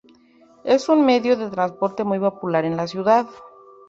[0.63, 3.27] Es un medio de transporte muy popular en la ciudad.